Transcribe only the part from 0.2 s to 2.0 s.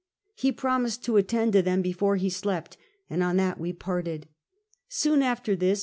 He promised to attend to them